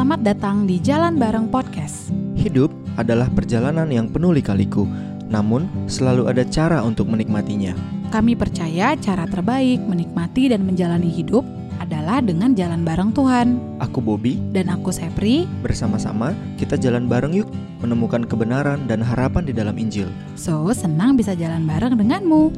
[0.00, 2.08] Selamat datang di Jalan Bareng Podcast.
[2.32, 4.88] Hidup adalah perjalanan yang penuh lika-liku,
[5.28, 7.76] namun selalu ada cara untuk menikmatinya.
[8.08, 11.44] Kami percaya cara terbaik menikmati dan menjalani hidup
[11.76, 13.60] adalah dengan jalan bareng Tuhan.
[13.84, 17.52] Aku Bobby, Dan aku Sepri, bersama-sama kita jalan bareng yuk
[17.84, 20.08] menemukan kebenaran dan harapan di dalam Injil.
[20.32, 22.48] so senang bisa jalan bareng denganmu.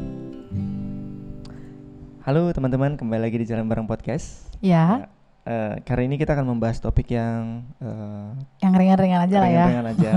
[2.22, 4.46] Halo teman-teman, kembali lagi di Jalan Bareng Podcast.
[4.62, 5.11] Ya,
[5.43, 8.30] Eh, kali ini kita akan membahas topik yang eh,
[8.62, 9.64] yang ringan-ringan aja lah ya.
[9.66, 10.12] ringan-ringan aja.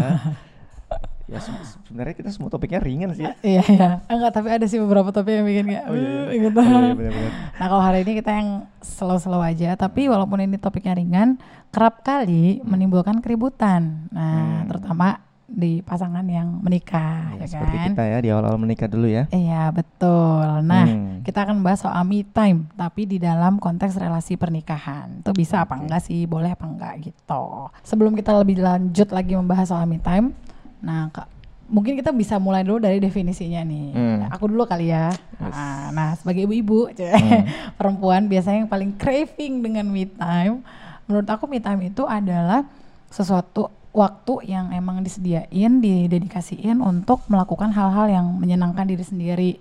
[1.33, 3.25] ya se- sebenarnya kita semua topiknya ringan sih.
[3.41, 3.89] Iya, iya.
[4.05, 6.21] Enggak, tapi ada sih beberapa topik yang bikin kayak, Oh, iya, iya.
[6.21, 6.59] "Uh," gitu.
[6.61, 7.31] Oh, iya, iya, benar-benar.
[7.57, 8.49] Nah kalau hari ini kita yang
[8.79, 14.05] slow-slow aja, tapi walaupun ini topiknya ringan, kerap kali menimbulkan keributan.
[14.13, 14.69] Nah, Hmm.
[14.69, 15.25] terutama
[15.55, 17.87] di pasangan yang menikah, Ya, ya seperti kan?
[17.89, 19.23] kita ya di awal-awal menikah dulu ya.
[19.29, 20.43] Iya betul.
[20.61, 21.23] Nah Hmm.
[21.23, 25.23] kita akan bahas soal me time, tapi di dalam konteks relasi pernikahan.
[25.23, 25.81] Itu bisa apa Oke.
[25.81, 26.23] enggak sih?
[26.25, 27.43] Boleh apa enggak gitu.
[27.81, 30.35] Sebelum kita lebih lanjut lagi membahas soal me time,
[30.77, 31.31] nah Kak,
[31.65, 33.87] mungkin kita bisa mulai dulu dari definisinya nih.
[33.89, 34.15] Hmm.
[34.21, 35.07] Nah, aku dulu kali ya.
[35.09, 35.49] Yes.
[35.49, 37.47] Nah, nah, sebagai ibu-ibu, Hmm.
[37.73, 40.67] perempuan biasanya yang paling craving dengan me time.
[41.05, 42.67] Menurut aku me time itu adalah
[43.07, 49.51] sesuatu waktu yang emang disediain, didedikasiin untuk melakukan hal-hal yang menyenangkan diri sendiri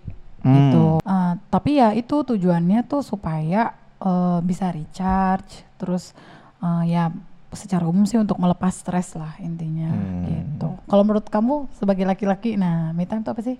[0.42, 0.52] Hmm.
[0.52, 0.86] gitu.
[1.00, 6.12] Eh, tapi ya itu tujuannya tuh supaya eh, bisa recharge, terus
[6.60, 7.08] eh, ya
[7.54, 10.26] secara umum sih untuk melepas stres lah intinya Hmm.
[10.26, 10.68] gitu.
[10.84, 13.56] Kalau menurut kamu sebagai laki-laki, nah me time itu apa sih?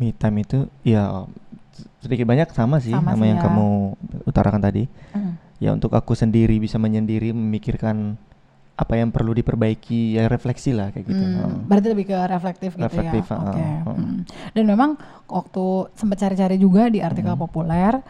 [0.00, 1.28] Me time itu ya
[2.00, 3.44] sedikit banyak sama sih Sama sama, sih yang ya.
[3.46, 3.66] kamu
[4.24, 4.88] utarakan tadi.
[5.12, 5.36] Hmm.
[5.60, 8.18] Ya untuk aku sendiri bisa menyendiri memikirkan
[8.72, 11.20] apa yang perlu diperbaiki ya refleksi lah kayak gitu.
[11.20, 13.34] Hmm, berarti lebih ke reflektif gitu Reflektif, ya.
[13.34, 13.60] ah, Oke.
[13.60, 13.78] ah.
[13.92, 14.18] hmm.
[14.52, 14.90] Dan memang
[15.26, 17.42] waktu sempat cari-cari juga di artikel Hmm.
[17.42, 18.00] populer,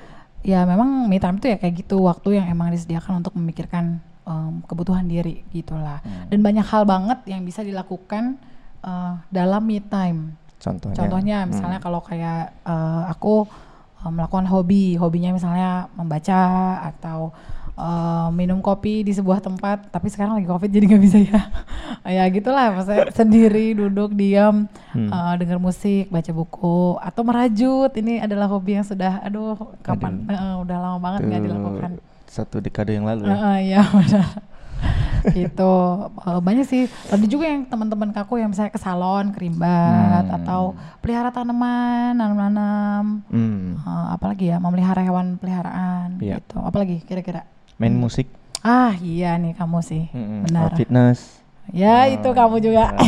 [0.41, 4.63] ya memang me time itu ya kayak gitu waktu yang emang disediakan untuk memikirkan em,
[4.63, 5.99] kebutuhan diri gitulah.
[6.01, 6.31] Hmm.
[6.31, 8.39] Dan banyak hal banget yang bisa dilakukan
[8.81, 10.39] eh, dalam me time.
[10.57, 10.95] Contohnya.
[10.97, 11.49] Contohnya Hmm.
[11.51, 13.51] misalnya kalau kayak eh, aku
[13.99, 16.39] eh, melakukan hobi, hobinya misalnya membaca
[16.87, 17.35] atau
[17.75, 21.41] eh, minum kopi di sebuah tempat, tapi sekarang lagi covid jadi nggak bisa ya.
[22.17, 25.09] ya gitulah, maksudnya sendiri duduk diam Hmm.
[25.09, 27.89] eh, dengar musik, baca buku atau merajut.
[27.91, 31.91] Ini adalah hobi yang sudah, aduh kapan, eh, udah lama banget nggak dilakukan.
[32.25, 33.35] Satu dekade yang lalu ya.
[33.35, 34.27] Heeh, Iya benar.
[35.25, 35.75] gitu
[36.21, 40.37] Eh, banyak sih ada juga yang teman-teman kaku yang misalnya ke salon kerimbat Hmm.
[40.37, 40.61] atau
[40.99, 43.79] pelihara tanaman nanam-nanam Hmm.
[43.79, 46.39] Eh, apalagi ya memelihara hewan peliharaan Iya.
[46.39, 47.47] gitu apalagi kira-kira
[47.83, 48.31] Main musik.
[48.61, 50.47] ah iya nih kamu sih Hmm.
[50.47, 51.43] benar Oh, fitness.
[51.69, 53.03] ya Oh, itu kamu juga nah,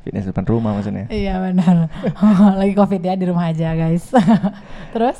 [0.00, 1.10] fitness depan rumah maksudnya.
[1.12, 1.90] iya benar
[2.60, 4.06] lagi covid ya di rumah aja guys
[4.94, 5.18] terus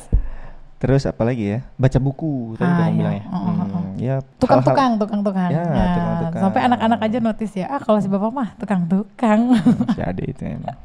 [0.78, 1.66] Terus apa lagi ya?
[1.74, 2.94] Baca buku tadi Ah, kamu iya.
[2.94, 3.24] bilang ya.
[3.26, 3.66] Oh, oh, oh.
[3.82, 6.40] Hmm, ya tukang-tukang tukang-tukang Ya, Nah, tukang-tukang.
[6.40, 10.42] sampai anak-anak aja notice ya ah kalau si bapak mah tukang-tukang hal-hal- si ade itu
[10.46, 10.78] emang.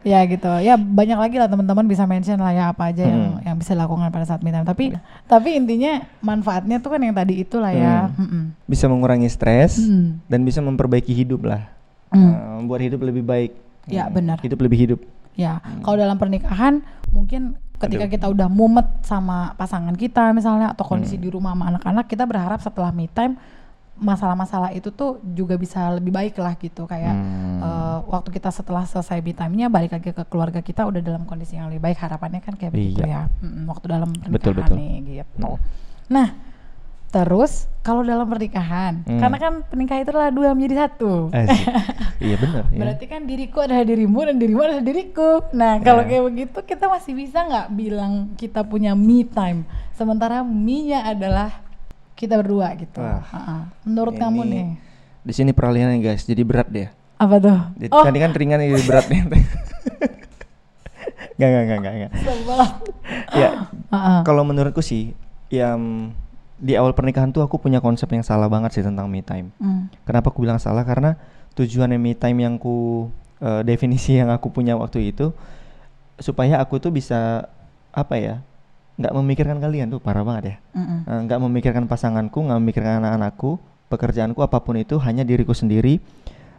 [0.00, 3.44] Ya gitu ya banyak lagi lah teman-teman bisa mention lah ya apa aja yang Hmm.
[3.44, 4.94] yang bisa dilakukan pada saat me time tapi
[5.24, 8.18] tapi intinya manfaatnya tuh kan yang tadi itulah ya Hmm.
[8.20, 8.42] Mm-mm.
[8.64, 10.22] Bisa mengurangi stres Hmm.
[10.24, 11.66] dan bisa memperbaiki hidup lah.
[12.08, 12.30] Hmm.
[12.30, 13.52] Eh, membuat hidup lebih baik.
[13.84, 14.36] Ya, Hmm, benar.
[14.38, 15.00] Hidup lebih hidup.
[15.34, 18.12] ya kalau dalam pernikahan mungkin ketika Aduh.
[18.12, 21.22] kita udah mumet sama pasangan kita misalnya atau kondisi Hmm.
[21.22, 23.38] di rumah sama anak-anak kita berharap setelah me time
[23.98, 27.58] masalah-masalah itu tuh juga bisa lebih baik lah gitu kayak Hmm.
[27.58, 31.54] eh, waktu kita setelah selesai me time-nya balik lagi ke keluarga kita udah dalam kondisi
[31.54, 33.26] yang lebih baik harapannya kan kayak begitu Iya.
[33.26, 34.76] ya Mm-mm, waktu dalam pernikahan Betul, betul.
[34.76, 35.50] nih gitu.
[35.50, 35.58] Hmm.
[36.08, 36.28] Nah
[37.08, 39.16] terus kalau dalam pernikahan Hmm.
[39.16, 41.32] karena kan pernikahan itu adalah dua menjadi satu.
[41.32, 41.64] Asik.
[42.20, 42.64] iya benar.
[42.68, 42.78] ya.
[42.78, 45.30] Berarti kan diriku adalah dirimu dan dirimu adalah diriku.
[45.52, 46.08] Nah kalau Ya.
[46.08, 51.64] kayak begitu kita masih bisa nggak bilang kita punya me time, sementara me-nya adalah
[52.18, 52.98] kita berdua gitu.
[52.98, 53.70] Wah, Ha-ha.
[53.86, 54.66] Menurut kamu Ini nih
[55.22, 56.88] Di sini peralihannya guys, jadi berat dia.
[57.14, 57.58] apa tuh?
[57.78, 59.22] Jadi oh, Tadi kan ringan jadi berat nih.
[61.38, 62.10] Gak, gak, gak, gak, gak.
[63.30, 64.26] Ya, Ha-ha.
[64.26, 65.14] kalau menurutku sih,
[65.54, 66.10] yang
[66.58, 69.54] di awal pernikahan tuh aku punya konsep yang salah banget sih tentang me time.
[69.62, 69.86] Hmm.
[70.02, 70.82] Kenapa aku bilang salah?
[70.82, 71.14] Karena
[71.54, 73.06] tujuan me time yang ku
[73.38, 75.30] eh, definisi yang aku punya waktu itu
[76.18, 77.46] supaya aku tuh bisa
[77.94, 78.42] apa ya?
[78.98, 80.56] Nggak memikirkan kalian tuh parah banget ya.
[80.74, 80.98] Mm-mm.
[81.06, 86.02] Eh, nggak memikirkan pasanganku, nggak memikirkan anak-anakku, pekerjaanku apa pun itu hanya diriku sendiri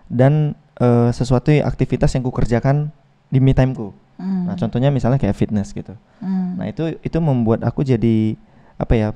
[0.08, 2.96] dan eh, sesuatu aktivitas yang ku kerjakan
[3.28, 3.92] di me timeku.
[4.20, 4.52] Mm.
[4.52, 5.96] Nah, contohnya misalnya kayak fitness gitu.
[6.20, 6.60] Mm.
[6.60, 8.36] Nah, itu itu membuat aku jadi
[8.80, 9.10] apa ya?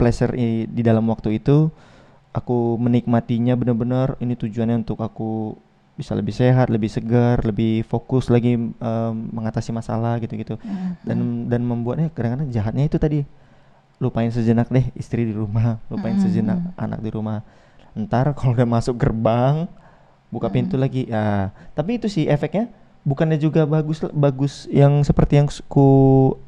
[0.00, 0.32] pleasure
[0.64, 1.68] di dalam waktu itu
[2.32, 5.60] aku menikmatinya benar-benar ini tujuannya untuk aku
[6.00, 10.56] bisa lebih sehat, lebih segar, lebih fokus lagi em, mengatasi masalah gitu-gitu.
[10.56, 10.90] Mm.
[11.04, 13.20] Dan dan membuatnya kadang-kadang jahatnya itu tadi
[13.96, 17.44] lupain sejenak deh istri di rumah, lupain Mm, sejenak anak di rumah.
[17.90, 19.66] ntar kalau udah masuk gerbang
[20.28, 20.54] buka Mm.
[20.54, 22.70] pintu lagi ya tapi itu sih efeknya
[23.02, 25.86] bukannya juga bagus bagus yang seperti yang ku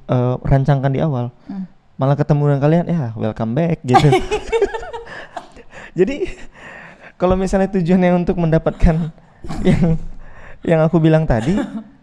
[0.07, 1.67] eh, rancangkan di awal Hmm.
[1.99, 4.07] malah ketemu dengan kalian ya welcome back gitu
[5.99, 6.31] jadi
[7.17, 9.11] kalau misalnya tujuannya untuk mendapatkan
[9.63, 9.99] yang
[10.63, 11.55] yang aku bilang tadi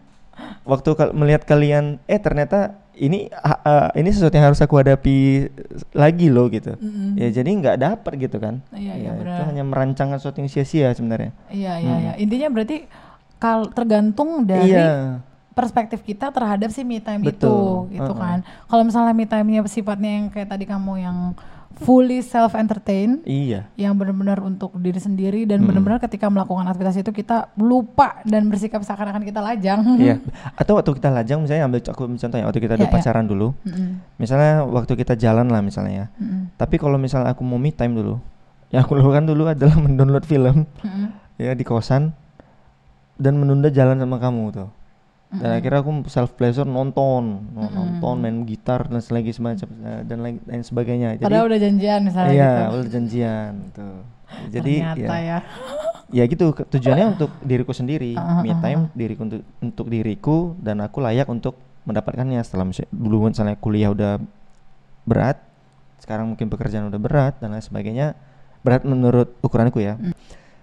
[0.71, 5.47] waktu kal- melihat kalian eh ternyata ini ah, ini sesuatu yang harus aku hadapi
[5.93, 7.15] lagi loh gitu Mm-mm.
[7.15, 10.91] ya jadi nggak dapat gitu kan Iya, iya, Ya, itu hanya merancangkan sesuatu yang sia-sia
[10.91, 12.03] sebenarnya Iya iya Hmm.
[12.03, 12.13] iya.
[12.19, 12.77] Intinya berarti
[13.39, 17.87] kal tergantung dari iya perspektif kita terhadap si me time Betul.
[17.91, 18.15] itu gitu Uh-uh.
[18.15, 18.37] kan.
[18.67, 21.17] Kalau misalnya me time-nya sifatnya yang kayak tadi kamu yang
[21.79, 25.71] fully self entertain iya yang benar-benar untuk diri sendiri dan Mm-mm.
[25.71, 29.79] benar-benar ketika melakukan aktivitas itu kita lupa dan bersikap seakan-akan kita lajang.
[29.95, 30.15] iya
[30.61, 32.95] atau waktu kita lajang misalnya ambil aku ambil contoh ya waktu kita udah iya.
[32.95, 33.89] pacaran dulu Mm-mm.
[34.19, 36.41] misalnya waktu kita jalan lah misalnya ya Mm-mm.
[36.59, 38.19] Tapi kalau misalnya aku mau me time dulu,
[38.69, 41.07] yang aku lakukan dulu adalah mendownload film Mm-mm.
[41.39, 42.11] ya di kosan
[43.19, 44.69] dan menunda jalan sama kamu tuh.
[45.29, 48.01] Dan akhirnya aku self pleasure nonton, no- Mm-mm.
[48.01, 51.21] nonton, main gitar dan selagi semacam eh, dan lain, lain sebagainya.
[51.21, 52.73] Jadi Padahal udah janjian misalnya iya, gitu.
[52.73, 53.97] udah janjian tuh.
[54.49, 55.37] Jadi Ternyata ya, ya.
[56.17, 60.37] ya gitu tujuannya untuk diriku sendiri, Ah, ah, me ah, time diriku untuk untuk diriku
[60.57, 61.53] dan aku layak untuk
[61.85, 64.17] mendapatkannya setelah misalnya, dulu misalnya kuliah udah
[65.05, 65.37] berat,
[66.01, 68.17] sekarang mungkin pekerjaan udah berat dan lain sebagainya
[68.65, 69.93] berat menurut ukuranku ya.
[69.97, 70.13] Mm.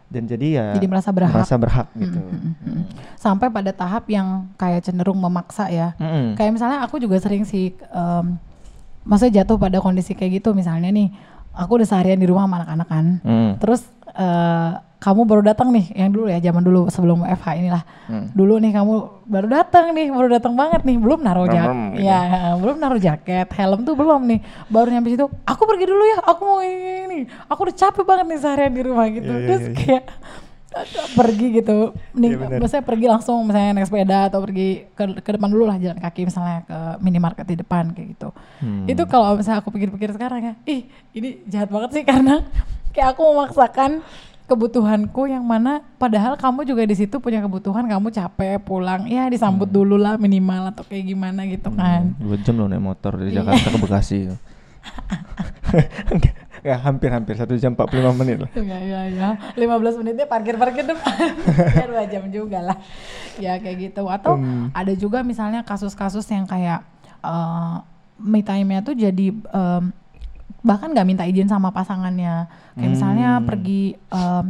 [0.07, 1.35] Dan jadi ya Jadi merasa berhak.
[1.35, 2.19] merasa berhak Mm, gitu.
[2.19, 2.83] mm, mm, mm.
[3.19, 5.99] Sampai pada tahap yang kayak cenderung memaksa ya.
[5.99, 6.39] Mm-mm.
[6.39, 8.27] Kayak misalnya aku juga sering sih em,
[9.03, 11.11] maksudnya jatuh pada kondisi kayak gitu misalnya nih
[11.53, 13.07] aku udah seharian di rumah sama anak-anak kan.
[13.23, 13.51] Mm.
[13.59, 13.83] Terus
[14.17, 17.83] eh, kamu baru datang nih yang dulu ya zaman dulu sebelum FH inilah.
[18.09, 18.27] Mm.
[18.33, 18.95] Dulu nih kamu
[19.29, 21.77] baru datang nih, baru datang banget nih, belum naruh jaket.
[21.95, 22.03] gitu.
[22.03, 22.21] Ya,
[22.59, 24.41] belum naruh jaket, helm tuh belum nih.
[24.67, 27.19] Baru nyampe situ, aku pergi dulu ya, aku mau ini, ini.
[27.47, 29.31] Aku udah capek banget nih seharian di rumah gitu.
[29.31, 29.75] Iya, iya, Terus iya.
[29.77, 30.05] kayak
[30.77, 31.77] aduh, pergi gitu.
[32.17, 32.59] Nih, Iya, bener.
[32.59, 36.21] maksudnya pergi langsung misalnya naik sepeda atau pergi ke, ke depan dulu lah jalan kaki
[36.27, 38.29] misalnya ke minimarket di depan kayak gitu.
[38.65, 38.85] Hmm.
[38.89, 42.43] Itu kalau misalnya aku pikir-pikir sekarang ya, ih ini jahat banget sih karena
[42.97, 44.01] kayak aku memaksakan
[44.43, 49.67] kebutuhanku yang mana padahal kamu juga di situ punya kebutuhan kamu capek pulang ya disambut
[49.67, 53.31] dulu lah minimal atau kayak gimana gitu kan Hmm, Dua jam loh naik motor dari
[53.31, 53.43] Iya.
[53.43, 54.19] Jakarta ke Bekasi.
[56.63, 58.51] ya hampir-hampir satu jam 45 menit lah.
[58.57, 59.67] ya ya ya 15
[59.97, 61.15] menitnya parkir-parkir depan
[61.79, 62.79] ya dua jam juga lah
[63.37, 64.71] ya kayak gitu atau Hmm.
[64.73, 66.83] ada juga misalnya kasus-kasus yang kayak
[67.21, 67.75] eh
[68.17, 69.83] me time-nya tuh jadi em,
[70.67, 73.47] bahkan nggak minta izin sama pasangannya kayak misalnya Hmm.
[73.47, 74.45] pergi em,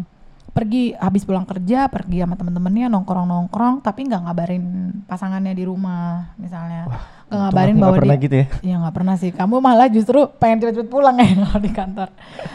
[0.48, 4.64] pergi habis pulang kerja pergi sama temen-temennya nongkrong-nongkrong tapi nggak ngabarin
[5.04, 6.88] pasangannya di rumah misalnya
[7.28, 8.46] nggak ngabarin bahwa dia gitu ya.
[8.80, 9.30] Nggak pernah sih.
[9.34, 12.08] Kamu malah justru pengen cepet-cepet pulang ya kalau di kantor.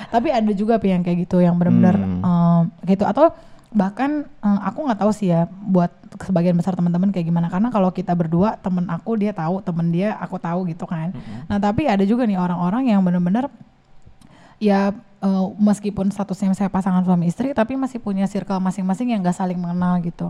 [0.10, 2.24] Tapi ada juga yang kayak gitu yang benar-benar Hmm.
[2.24, 3.30] em, gitu atau
[3.72, 7.88] bahkan em, aku nggak tahu sih ya buat sebagian besar teman-teman kayak gimana karena kalau
[7.96, 11.16] kita berdua temen aku dia tahu temen dia aku tahu gitu kan.
[11.48, 13.48] Nah tapi ada juga nih orang-orang yang benar-benar
[14.60, 14.92] ya
[15.24, 19.58] eh, meskipun statusnya saya pasangan suami istri tapi masih punya circle masing-masing yang gak saling
[19.58, 20.28] mengenal gitu.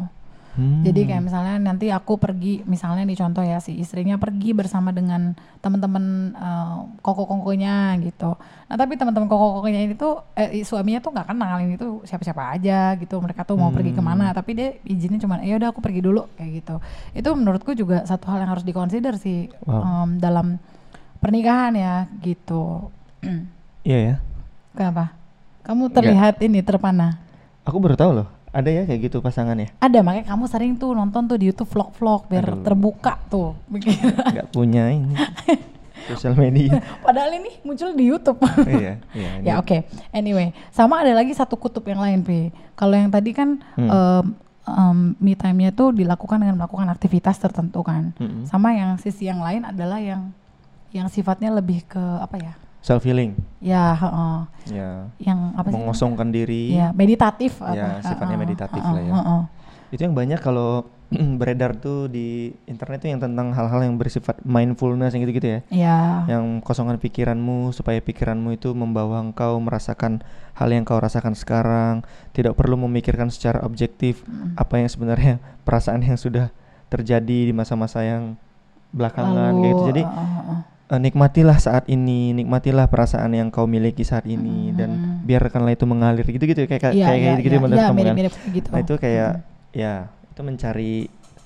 [0.52, 0.84] Hmm.
[0.84, 5.32] Jadi kayak misalnya nanti aku pergi, misalnya nih contoh ya si istrinya pergi bersama dengan
[5.64, 6.04] teman-teman
[6.36, 8.36] eh, koko-kokonya gitu.
[8.68, 13.00] Nah tapi teman-teman koko-kokonya ini tuh eh, suaminya tuh nggak kenal ini tuh siapa-siapa aja
[13.00, 13.16] gitu.
[13.24, 14.00] Mereka tuh mau pergi Hmm.
[14.00, 16.76] ke mana, tapi dia izinnya cuma ya udah aku pergi dulu kayak gitu.
[17.16, 20.04] Itu menurutku juga satu hal yang harus dikonsider sih Wow.
[20.04, 20.60] em, dalam
[21.18, 22.92] pernikahan ya gitu.
[23.88, 24.16] Iya ya.
[24.76, 25.16] Kenapa?
[25.64, 27.22] Kamu terlihat ini terpana.
[27.64, 28.28] Aku baru tahu loh.
[28.52, 29.72] Ada ya kayak gitu pasangannya.
[29.78, 32.62] Ada makanya kamu sering tuh nonton tuh di YouTube vlog-vlog biar Aduh.
[32.62, 33.56] terbuka tuh.
[34.34, 35.16] Nggak punya ini
[36.12, 36.84] sosial media.
[37.00, 38.44] Padahal ini muncul di YouTube.
[38.66, 39.30] iya, iya.
[39.40, 39.88] ini- ya oke.
[40.12, 42.52] Anyway, sama ada lagi satu kutub yang lain, Pi.
[42.74, 43.88] Kalau yang tadi kan Hmm.
[43.88, 44.26] em,
[44.68, 48.12] em, me time-nya tuh dilakukan dengan melakukan aktivitas tertentu kan.
[48.18, 48.44] Mm-mm.
[48.46, 50.36] Sama yang sisi yang lain adalah yang
[50.92, 52.54] yang sifatnya lebih ke apa ya?
[52.82, 53.38] Self healing.
[53.62, 54.38] Ya, heeh.
[54.74, 54.92] Ya.
[55.22, 55.78] yang apa sih?
[55.78, 56.74] Mengosongkan diri.
[56.74, 58.02] Ya, meditatif Ya, apa?
[58.02, 59.14] sifatnya Heeh, meditatif heeh, lah ya.
[59.14, 59.42] heeh.
[59.94, 60.90] Itu yang banyak kalau
[61.40, 65.60] beredar tuh di internet tuh yang tentang hal-hal yang bersifat mindfulness yang gitu-gitu ya.
[65.70, 65.98] Ya.
[66.26, 70.24] Yang kosongkan pikiranmu supaya pikiranmu itu membawa engkau merasakan
[70.58, 72.02] hal yang kau rasakan sekarang,
[72.34, 74.56] tidak perlu memikirkan secara objektif Mm.
[74.58, 75.34] apa yang sebenarnya
[75.68, 76.50] perasaan yang sudah
[76.88, 78.40] terjadi di masa-masa yang
[78.90, 79.84] belakangan kayak gitu.
[79.84, 80.60] Lalu, Jadi heeh, heeh.
[80.92, 85.12] Eh, nikmatilah saat ini, nikmatilah perasaan yang kau miliki saat ini dan Mhm.
[85.24, 88.16] biarkanlah itu mengalir gitu-gitu kayak kayak Iya, kayak iya, gitu-gitu menurut iya, kamu kan.
[88.52, 88.68] gitu.
[88.68, 89.32] Nah, itu kayak
[89.72, 89.94] ya
[90.28, 90.94] itu mencari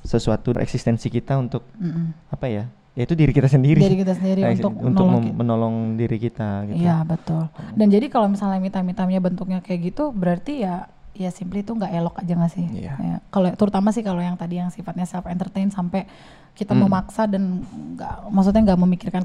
[0.02, 2.14] sesuatu eksistensi kita untuk Mm-mm.
[2.30, 2.64] apa ya
[2.96, 3.82] ya itu diri kita sendiri.
[3.82, 6.80] Diri kita sendiri Nah, untuk untuk menolong menolong diri kita gitu.
[6.80, 7.52] Iya betul.
[7.76, 12.16] Dan jadi kalau misalnya mita-mitanya bentuknya kayak gitu, berarti ya ya simply itu nggak elok
[12.20, 12.66] aja nggak sih?
[12.70, 12.94] Iya.
[13.00, 16.06] Ya, kalau terutama sih kalau yang tadi yang sifatnya self entertain sampai
[16.54, 16.88] kita Hmm.
[16.88, 17.64] memaksa dan
[17.96, 19.24] nggak, maksudnya nggak memikirkan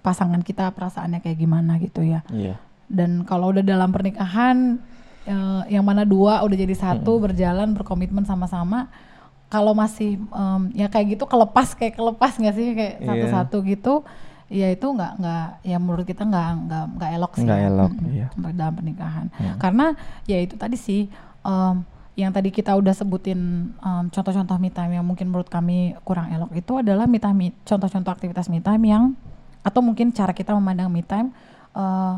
[0.00, 2.22] pasangan kita perasaannya kayak gimana gitu ya.
[2.30, 2.58] Iya.
[2.86, 4.78] Dan kalau udah dalam pernikahan,
[5.26, 8.86] eh, yang mana dua udah jadi satu berjalan berkomitmen sama-sama.
[9.46, 13.06] Kalau masih em, ya kayak gitu kelepas kayak kelepas nggak sih kayak Iya.
[13.06, 14.02] satu-satu gitu,
[14.46, 17.44] ya itu nggak nggak ya menurut kita nggak nggak nggak elok sih.
[17.46, 17.68] Nggak ya.
[17.70, 18.26] elok, Mm-mm, iya.
[18.34, 19.26] untuk dalam pernikahan.
[19.34, 19.56] Hmm.
[19.58, 19.86] Karena
[20.30, 21.10] ya itu tadi sih
[21.42, 21.74] em,
[22.16, 23.40] yang tadi kita udah sebutin
[23.74, 28.12] em, contoh-contoh me time yang mungkin menurut kami kurang elok itu adalah me time contoh-contoh
[28.14, 29.04] aktivitas me time yang
[29.66, 31.34] atau mungkin cara kita memandang me time
[31.74, 32.14] eh,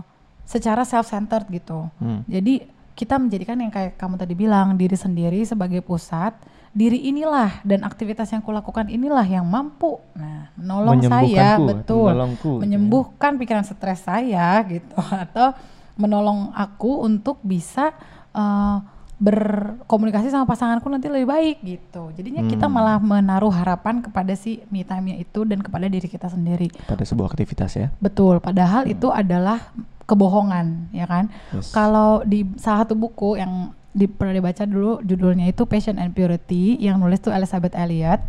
[0.48, 1.88] secara self-centered gitu.
[2.00, 2.24] Hmm.
[2.24, 2.64] Jadi
[2.96, 6.34] kita menjadikan yang kayak kamu tadi bilang diri sendiri sebagai pusat,
[6.78, 12.58] diri inilah dan aktivitas yang kulakukan inilah yang mampu, nah menolong saya betul, gitu ya.
[12.62, 14.94] menyembuhkan pikiran stres saya gitu
[15.26, 15.58] atau
[15.98, 17.90] menolong aku untuk bisa
[18.30, 18.78] eh,
[19.18, 22.14] berkomunikasi sama pasanganku nanti lebih baik gitu.
[22.14, 22.74] Jadinya kita Hmm.
[22.78, 26.70] malah menaruh harapan kepada si me time itu dan kepada diri kita sendiri.
[26.86, 27.90] Pada sebuah aktivitas ya.
[27.98, 29.74] Betul, padahal itu adalah
[30.06, 31.34] kebohongan, ya kan?
[31.50, 31.74] Yes.
[31.74, 36.76] Kalau di salah satu buku yang di, pernah dibaca dulu judulnya itu Passion and Purity
[36.78, 38.20] yang nulis tuh Elizabeth Elliot.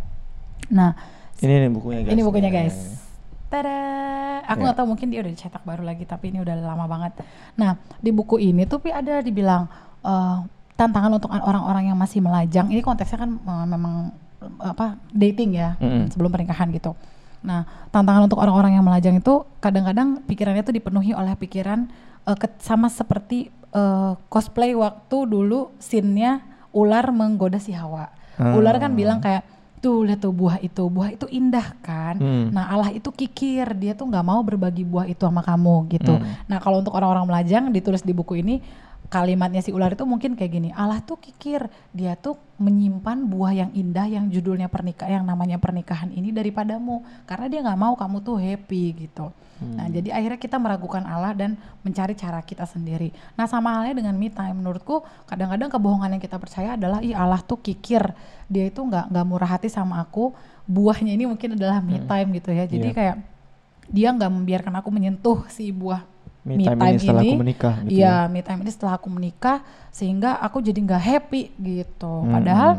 [0.70, 0.94] Nah,
[1.40, 2.12] Ini nih bukunya guys.
[2.12, 2.76] ini bukunya Ya, guys.
[2.76, 2.98] ya, ya.
[3.50, 3.78] Tada,
[4.46, 7.18] aku nggak tahu mungkin dia udah dicetak baru lagi tapi ini udah lama banget.
[7.58, 9.66] Nah, di buku ini tuh Pi ada dibilang
[10.00, 10.36] eh,
[10.78, 12.70] tantangan untuk orang-orang yang masih melajang.
[12.70, 14.14] Ini konteksnya kan eh, memang
[14.56, 16.08] apa dating ya Mm-mm.
[16.08, 16.94] sebelum pernikahan gitu.
[17.42, 21.88] Nah, tantangan untuk orang-orang yang melajang itu kadang-kadang pikirannya tuh dipenuhi oleh pikiran
[22.30, 28.10] ke- sama seperti eh, cosplay waktu dulu scene-nya ular menggoda si Hawa.
[28.40, 28.96] Ular kan Ah.
[28.96, 29.44] bilang kayak
[29.80, 32.20] tuh lihat tuh buah itu, buah itu indah kan.
[32.20, 32.46] Hmm.
[32.52, 36.14] Nah Allah itu kikir, dia tuh nggak mau berbagi buah itu sama kamu gitu.
[36.20, 36.24] Hmm.
[36.48, 38.60] Nah kalau untuk orang-orang melajang ditulis di buku ini
[39.10, 43.70] kalimatnya si ular itu mungkin kayak gini, Allah tuh kikir, dia tuh menyimpan buah yang
[43.74, 48.38] indah yang judulnya pernikahan, yang namanya pernikahan ini daripadamu, karena dia nggak mau kamu tuh
[48.38, 49.34] happy gitu.
[49.60, 53.12] Nah jadi akhirnya kita meragukan Allah dan mencari cara kita sendiri.
[53.36, 57.42] Nah sama halnya dengan me time, menurutku kadang-kadang kebohongan yang kita percaya adalah ih Allah
[57.44, 58.00] tuh kikir,
[58.48, 60.32] dia itu nggak nggak murah hati sama aku,
[60.64, 62.64] buahnya ini mungkin adalah me time gitu ya.
[62.64, 62.96] Jadi Iya.
[62.96, 63.16] kayak
[63.90, 66.06] dia nggak membiarkan aku menyentuh si buah
[66.40, 69.58] Me time ini setelah aku menikah gitu Iya, me time ini setelah aku menikah
[69.90, 72.14] sehingga aku jadi nggak happy gitu.
[72.24, 72.32] Hmm.
[72.32, 72.70] Padahal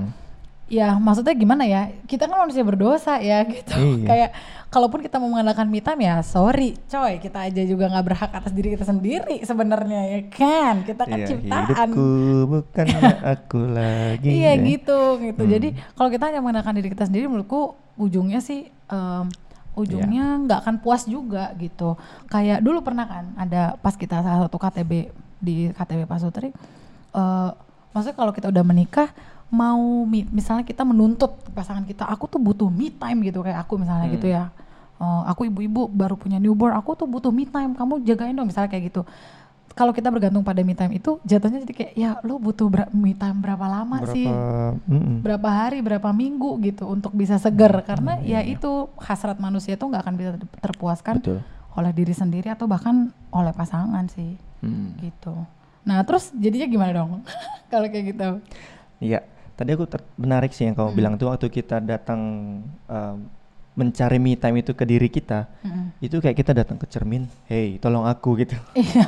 [0.65, 1.93] ya maksudnya gimana ya?
[2.03, 3.75] Kita kan manusia berdosa ya gitu.
[3.75, 4.07] Iya.
[4.07, 4.29] Kayak
[4.67, 8.49] kalaupun kita mau mengandalkan me time ya sorry coy, kita aja juga nggak berhak atas
[8.49, 10.81] diri kita sendiri sebenarnya ya kan.
[10.81, 11.65] Kita kan Iya, ciptaan.
[11.67, 12.07] hidupku
[12.49, 12.85] bukan
[13.21, 14.29] aku lagi.
[14.31, 14.63] Iya ya.
[14.63, 15.41] gitu gitu.
[15.43, 15.51] Hmm.
[15.51, 19.25] Jadi kalau kita hanya mengandalkan diri kita sendiri menurutku ujungnya sih em,
[19.71, 20.41] ujungnya Iya.
[20.43, 21.95] nggak akan puas juga gitu.
[22.27, 24.91] Kayak dulu pernah kan ada pas kita salah satu KTB
[25.37, 26.51] di KTB Pasutri
[27.11, 27.49] eh
[27.91, 29.11] maksudnya kalau kita udah menikah
[29.49, 33.75] mau mi- misalnya kita menuntut pasangan kita aku tuh butuh me time gitu kayak aku
[33.75, 34.15] misalnya Hmm.
[34.15, 34.47] gitu ya.
[34.95, 38.69] Eh, aku ibu-ibu baru punya newborn, aku tuh butuh me time, kamu jagain dong misalnya
[38.69, 39.01] kayak gitu.
[39.71, 43.13] Kalau kita bergantung pada me time itu jatuhnya jadi kayak ya lu butuh ber- me
[43.13, 44.27] time berapa lama Berapa sih?
[44.27, 45.21] mm-mm.
[45.21, 49.73] berapa hari, berapa minggu gitu untuk bisa seger karena Hmm, ya iya, itu hasrat manusia
[49.73, 51.39] tuh nggak akan bisa ter- terpuaskan Betul.
[51.71, 52.95] oleh diri sendiri atau bahkan
[53.29, 54.93] oleh pasangan sih Hmm.
[54.97, 55.33] gitu.
[55.81, 57.23] Nah terus jadinya gimana dong
[57.71, 58.29] kalau kayak gitu?
[58.99, 59.23] Iya,
[59.53, 60.95] tadi aku menarik sih yang kamu Mm.
[60.95, 62.21] bilang tuh waktu kita datang
[62.85, 63.17] um,
[63.71, 65.95] mencari me time itu ke diri kita, Mm-mm.
[66.03, 68.55] itu kayak kita datang ke cermin, hey tolong aku gitu.
[68.75, 69.05] Iya.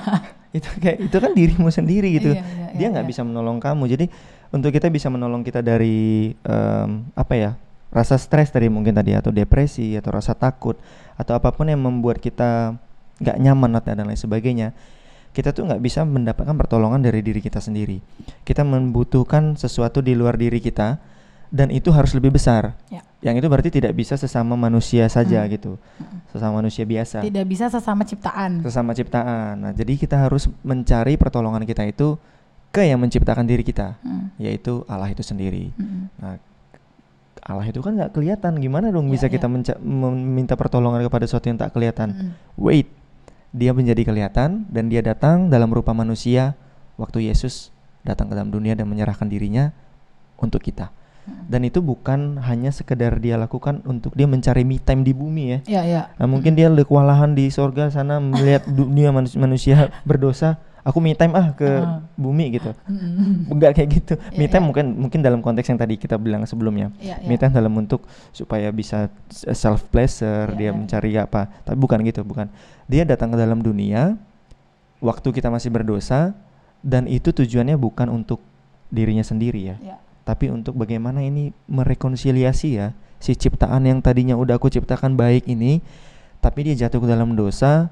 [0.53, 2.29] itu kayak itu kan dirimu sendiri gitu.
[2.38, 3.12] Iya, iya, Dia iya, nggak iya.
[3.12, 3.89] bisa menolong kamu.
[3.89, 4.05] Jadi
[4.53, 7.51] untuk kita bisa menolong kita dari em, apa ya
[7.93, 10.77] rasa stres tadi mungkin tadi atau depresi atau rasa takut
[11.17, 12.77] atau apa pun yang membuat kita
[13.22, 14.74] nggak nyaman atau dan lain sebagainya
[15.34, 18.01] kita tuh nggak bisa mendapatkan pertolongan dari diri kita sendiri
[18.46, 20.98] kita membutuhkan sesuatu di luar diri kita
[21.53, 23.05] dan itu harus lebih besar Ya.
[23.22, 25.51] yang itu berarti tidak bisa sesama manusia saja Hmm.
[25.53, 25.72] gitu
[26.27, 28.65] sesama manusia biasa Tidak bisa sesama ciptaan.
[28.65, 32.17] sesama ciptaan nah jadi kita harus mencari pertolongan kita itu
[32.74, 36.41] ke yang menciptakan diri kita Mm, yaitu Allah itu sendiri mm, Nah,
[37.43, 38.55] Allah itu kan nggak kelihatan.
[38.55, 39.36] Gimana dong Iya, bisa iya.
[39.36, 42.10] kita meminta pertolongan kepada sesuatu yang tak kelihatan?
[42.10, 42.31] mm.
[42.55, 42.88] Wait,
[43.51, 46.55] dia menjadi kelihatan dan dia datang dalam rupa manusia
[46.95, 47.69] waktu Yesus
[48.01, 49.75] datang ke dalam dunia dan menyerahkan dirinya
[50.39, 50.88] untuk kita.
[51.24, 51.48] Mm.
[51.48, 55.60] Dan itu bukan hanya sekedar dia lakukan untuk dia mencari me time di bumi ya.
[55.68, 56.01] Ya ya.
[56.20, 60.60] Nah, mungkin dia udah kewalahan di sorga sana melihat dunia manusia, manusia berdosa.
[60.84, 62.00] aku me time ah ke Heeh.
[62.20, 62.75] bumi gitu.
[63.48, 64.13] Enggak kayak gitu.
[64.20, 64.68] Iya, me time iya.
[64.68, 66.92] mungkin mungkin dalam konteks yang tadi kita bilang sebelumnya.
[67.00, 67.39] Iya, Me iya.
[67.39, 68.03] time dalam bentuk
[68.36, 70.75] supaya bisa self pleasure, Iya, dia iya.
[70.75, 71.48] mencari apa.
[71.63, 72.51] Tapi bukan gitu, bukan.
[72.92, 74.20] Dia datang ke dalam dunia
[75.00, 76.36] waktu kita masih berdosa
[76.84, 78.44] dan itu tujuannya bukan untuk
[78.92, 79.98] dirinya sendiri ya, Iya.
[80.24, 85.80] Tapi untuk bagaimana ini merekonsiliasi ya si ciptaan yang tadinya udah aku ciptakan baik ini,
[86.44, 87.88] tapi dia jatuh ke dalam dosa,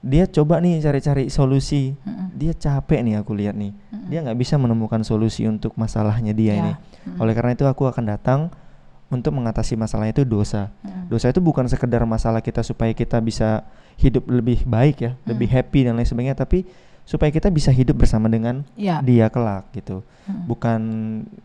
[0.00, 1.92] dia coba nih cari-cari solusi.
[2.00, 2.32] Mm-mm.
[2.32, 3.76] Dia capek nih aku lihat nih.
[3.76, 4.08] Mm-mm.
[4.08, 6.60] Dia nggak bisa menemukan solusi untuk masalahnya dia Iya.
[6.64, 6.72] ini.
[6.72, 7.20] Mm-mm.
[7.20, 8.48] Oleh karena itu aku akan datang
[9.12, 10.72] untuk mengatasi masalahnya itu dosa.
[10.80, 11.12] Mm-mm.
[11.12, 13.68] Dosa itu bukan sekedar masalah kita supaya kita bisa
[14.00, 15.56] hidup lebih baik ya, lebih Hmm.
[15.60, 16.64] happy dan lain sebagainya, tapi
[17.10, 19.02] supaya kita bisa hidup bersama dengan Iya.
[19.02, 20.06] dia kelak gitu.
[20.30, 20.46] Mm-mm.
[20.46, 20.80] Bukan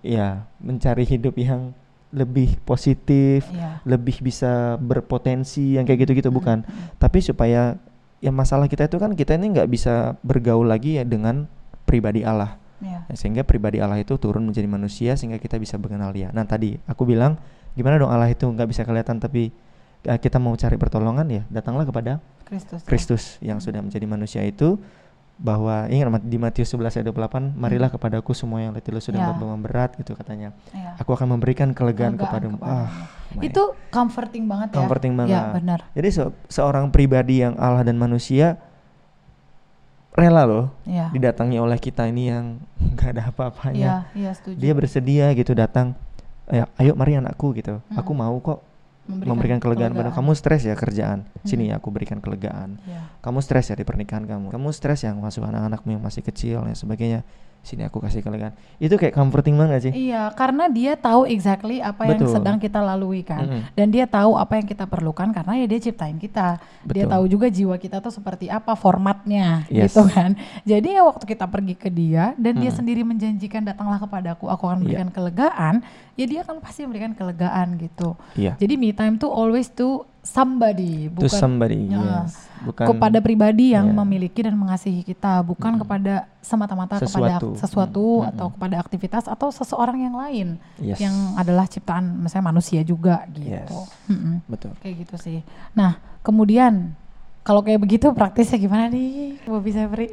[0.06, 1.74] ya mencari hidup yang
[2.14, 3.82] lebih positif, Iya.
[3.82, 6.38] lebih bisa berpotensi yang kayak gitu-gitu Mm-mm.
[6.38, 6.58] bukan.
[7.02, 7.82] Tapi supaya
[8.22, 11.50] ya masalah kita itu kan kita ini nggak bisa bergaul lagi ya dengan
[11.84, 12.62] pribadi Allah.
[12.78, 13.10] Iya.
[13.10, 16.30] Nah, sehingga pribadi Allah itu turun menjadi manusia sehingga kita bisa mengenal dia.
[16.30, 17.42] Nah tadi aku bilang
[17.74, 19.50] gimana dong Allah itu nggak bisa kelihatan tapi
[20.06, 22.80] eh, kita mau cari pertolongan ya datanglah kepada Kristus.
[22.80, 22.86] ya.
[22.86, 24.78] Kristus yang sudah menjadi manusia itu
[25.36, 29.28] bahwa ingat di Matius 11 ayat 28 marilah kepadaku semua yang letih lesu dan Ya.
[29.30, 30.96] beban berat gitu katanya Iya.
[30.96, 32.88] aku akan memberikan kelegaan, Kelegaan kepadamu ah
[33.34, 33.44] my.
[33.44, 34.76] Itu comforting banget ya.
[34.78, 35.42] Comforting Iya, banget.
[35.54, 35.80] benar.
[35.92, 38.56] jadi se- seorang pribadi yang Allah dan manusia
[40.12, 41.12] rela loh Iya.
[41.12, 42.64] didatangi oleh kita ini yang
[42.96, 44.56] nggak ada apa-apanya Iya, iya setuju.
[44.56, 46.00] dia bersedia gitu datang
[46.48, 48.24] ya ayo mari anakku gitu aku Mm-mm.
[48.24, 48.60] mau kok
[49.06, 51.30] memberikan kelegaan pada kamu stres ya kerjaan.
[51.46, 51.78] Sini Mm.
[51.78, 52.82] aku berikan kelegaan.
[52.86, 53.22] Iya.
[53.22, 54.50] kamu stres ya di pernikahan kamu.
[54.50, 57.22] Kamu stres yang masuk anak-anakmu yang masih kecil dan sebagainya
[57.66, 62.06] sini aku kasih kelegaan itu kayak comforting banget sih Iya, karena dia tahu exactly apa
[62.06, 62.32] yang Betul.
[62.32, 63.42] sedang kita lalui kan.
[63.42, 63.62] Mm-mm.
[63.74, 66.62] Dan dia tahu apa yang kita perlukan karena ya dia ciptain kita.
[66.86, 67.12] Dia Betul.
[67.12, 69.92] tahu juga jiwa kita tuh seperti apa formatnya Yes.
[69.92, 70.38] gitu kan.
[70.62, 72.78] Jadi ya waktu kita pergi ke dia dan dia Mm.
[72.78, 74.68] sendiri menjanjikan datanglah kepadaku, aku Iya.
[74.68, 75.76] akan memberikan kelegaan,
[76.14, 78.14] ya dia akan pasti memberikan kelegaan gitu.
[78.36, 82.26] iya Jadi me time tuh always to somebody, to bukan somebody Ya.
[82.26, 83.98] yes bukan kepada pribadi yang Iya.
[84.02, 85.80] memiliki dan mengasihi kita, bukan Mm.
[85.86, 88.26] kepada semata-mata kepada Sesuatu.
[88.26, 88.54] Mm, atau mm.
[88.58, 90.48] kepada aktivitas atau seseorang yang lain
[90.82, 93.54] yes yang adalah ciptaan misalnya manusia juga gitu.
[93.86, 94.10] Yes.
[94.10, 94.42] Mm-mm.
[94.50, 95.40] betul Kayak gitu sih.
[95.78, 96.98] Nah, kemudian
[97.46, 100.10] kalau kayak begitu praktisnya gimana nih, Bobby Severi?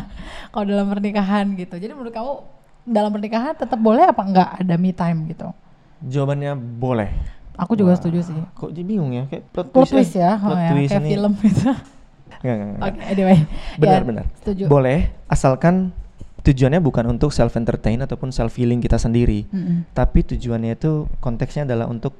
[0.54, 1.74] kalau dalam pernikahan gitu.
[1.74, 2.32] Jadi menurut kamu
[2.86, 5.50] dalam pernikahan tetap boleh apa enggak ada me time gitu?
[5.96, 7.08] jawabannya boleh
[7.56, 8.36] Aku juga Wah, setuju sih.
[8.52, 11.00] kok jadi bingung ya kayak plot, Plot twist, twist ya, plot oh ya, twist kayak
[11.00, 11.10] ini.
[11.10, 11.70] film gitu.
[12.36, 12.84] Nggak, nggak, nggak.
[12.84, 13.38] Oke, anyway.
[13.76, 14.64] benar Ya, benar Setuju.
[14.66, 15.74] boleh asalkan
[16.42, 19.82] tujuannya bukan untuk self entertain ataupun self healing kita sendiri Mm-mm.
[19.90, 22.14] tapi tujuannya itu konteksnya adalah untuk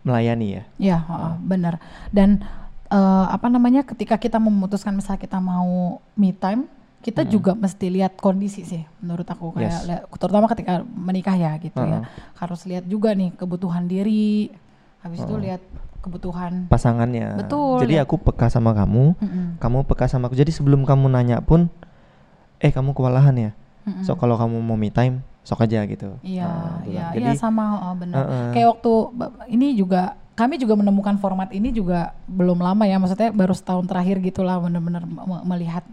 [0.00, 1.82] melayani ya Ya, heeh, benar.
[2.08, 2.46] Dan
[2.86, 6.70] eh, apa namanya ketika kita memutuskan misalnya kita mau me time,
[7.02, 7.32] kita Mm-mm.
[7.32, 10.06] juga mesti lihat kondisi sih menurut aku kayak Yes.
[10.14, 12.00] terutama ketika menikah ya gitu ya.
[12.00, 12.32] Heeh.
[12.34, 14.54] Harus lihat juga nih kebutuhan diri.
[15.06, 15.44] Habis itu Heeh.
[15.46, 15.62] lihat
[16.02, 20.82] kebutuhan pasangannya Betul, jadi aku peka sama kamu Mm-mm, kamu peka sama aku jadi sebelum
[20.82, 21.66] kamu nanya pun
[22.58, 23.50] eh kamu kewalahan ya
[23.82, 24.02] mm-mm.
[24.02, 27.30] so kalau kamu mau me time sok aja gitu Iya, Nah, iya, bilang.
[27.30, 28.18] iya sama oh, benar.
[28.18, 28.46] Heeh.
[28.50, 28.92] Kayak waktu
[29.48, 30.02] ini juga
[30.34, 35.06] kami juga menemukan format ini juga belum lama ya, maksudnya baru setahun terakhir gitulah benar-benar
[35.06, 35.86] me- melihat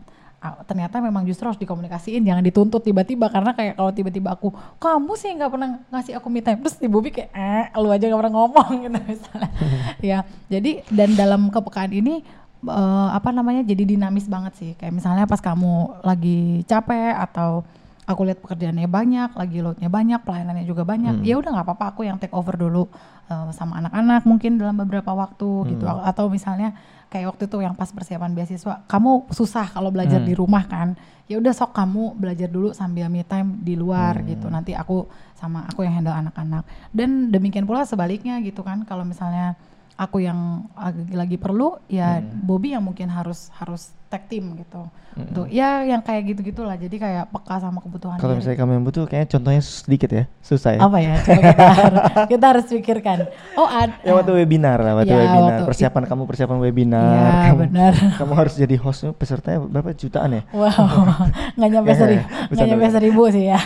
[0.67, 5.32] ternyata memang justru harus dikomunikasiin, jangan dituntut tiba-tiba karena kayak kalau tiba-tiba aku kamu sih
[5.32, 8.36] nggak pernah ngasih aku me time, terus si Bobi kayak eh lu aja nggak pernah
[8.36, 9.49] ngomong gitu misalnya.
[10.12, 10.17] ya,
[10.51, 12.19] jadi dan dalam kepekaan ini
[12.67, 17.63] eh, apa namanya jadi dinamis banget sih, kayak misalnya pas kamu lagi capek atau
[18.04, 21.22] aku lihat pekerjaannya banyak, lagi loadnya banyak, pelayanannya juga banyak.
[21.22, 21.26] Hmm.
[21.26, 22.88] Ya udah nggak apa-apa aku yang take over dulu
[23.32, 25.88] eh, sama anak-anak mungkin dalam beberapa waktu gitu.
[25.88, 26.04] Hmm.
[26.04, 26.76] Atau misalnya
[27.08, 30.28] kayak waktu itu yang pas persiapan beasiswa, kamu susah kalau belajar Hmm.
[30.28, 30.98] di rumah kan.
[31.32, 34.28] Ya udah sok kamu belajar dulu sambil me time di luar Hmm.
[34.28, 34.52] gitu.
[34.52, 35.08] Nanti aku
[35.39, 36.68] sama aku yang handle anak-anak.
[36.92, 38.84] Dan demikian pula sebaliknya gitu kan.
[38.84, 39.56] Kalau misalnya
[39.96, 42.44] aku yang lagi, lagi perlu ya Hmm.
[42.44, 44.86] Bobby yang mungkin harus harus tag team gitu.
[45.13, 45.30] Mm-mm.
[45.30, 46.73] Tuh, ya yang kayak gitu-gitulah.
[46.73, 50.71] Jadi kayak peka sama kebutuhan kalau misalnya kamu yang butuh kayaknya contohnya sedikit ya susah
[50.73, 51.13] ya apa ya?
[51.19, 53.17] Coba kita, harus, kita harus pikirkan.
[53.54, 53.93] Oh, ada.
[53.99, 57.93] ya waktu webinar lah waktu Ya, webinar waktu persiapan kamu persiapan webinar Iya, kamu, benar.
[58.19, 60.82] kamu harus jadi host pesertanya berapa jutaan ya Wow,
[61.58, 62.95] nggak nyampe Ya, seri, ya, nggak nyampe bercanda.
[62.95, 63.60] seribu sih ya.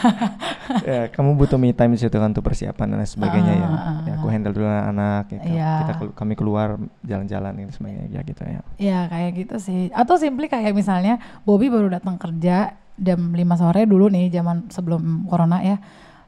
[0.84, 3.64] ya, kamu butuh me time di situ kan untuk persiapan dan lain sebagainya ya.
[3.64, 4.12] Ah, ah, ya.
[4.12, 4.16] ah.
[4.18, 5.72] Aku handle dulu anak-anak, ya, ka- Iya.
[5.80, 8.62] kita kami keluar jalan-jalan dan sebagainya ya gitu ya.
[8.78, 9.82] Ya kayak gitu sih.
[9.92, 15.26] Atau simply kayak misalnya Bobby baru datang kerja jam 5 sore dulu nih zaman sebelum
[15.26, 15.82] corona ya.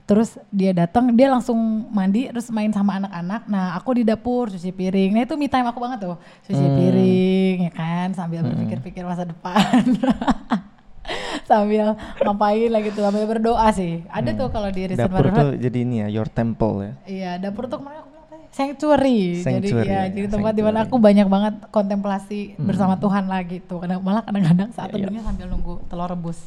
[0.09, 3.45] Terus dia datang, dia langsung mandi, terus main sama anak-anak.
[3.45, 5.13] Nah, aku di dapur cuci piring.
[5.13, 6.17] Nah, itu me time aku banget tuh.
[6.49, 6.73] Cuci Hmm.
[6.73, 8.49] piring ya kan sambil Hmm.
[8.49, 9.61] berpikir-pikir masa depan.
[11.49, 14.97] sambil ngapain lah gitu sambil berdoa sih ada tuh kalau di Hmm.
[14.97, 16.93] Dapur tuh jadi ini ya, your temple ya.
[17.05, 18.09] Iya, dapur tuh kemarin aku
[18.49, 19.19] tadi, sanctuary.
[19.35, 20.89] Jadi Sanctuary, ya, ya, jadi ya, tempat di mana sanctuary.
[20.89, 22.65] aku banyak banget kontemplasi Hmm.
[22.65, 23.75] bersama Tuhan lah gitu.
[23.77, 25.05] Kadang malah kadang-kadang saat Iya, iya.
[25.05, 26.39] teduhnya sambil nunggu telur rebus.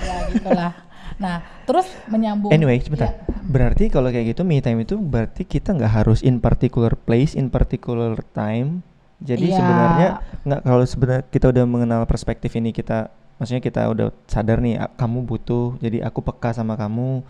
[0.00, 0.72] Ya gitulah.
[1.16, 3.10] Nah, terus menyambung Anyway, sebentar.
[3.10, 7.34] Ya, Berarti kalau kayak gitu me time itu berarti kita nggak harus in particular place,
[7.34, 8.86] in particular time.
[9.18, 9.58] Jadi Iya.
[9.58, 10.08] sebenarnya
[10.46, 14.88] nggak kalau sebenarnya kita udah mengenal perspektif ini kita, maksudnya kita udah sadar nih, "Ah,
[14.88, 17.20] kamu butuh, jadi aku peka sama kamu,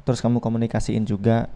[0.00, 1.48] terus kamu komunikasiin juga.